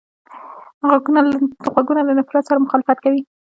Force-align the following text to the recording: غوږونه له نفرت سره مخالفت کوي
غوږونه 1.75 2.01
له 2.07 2.13
نفرت 2.19 2.43
سره 2.47 2.63
مخالفت 2.65 2.97
کوي 3.03 3.21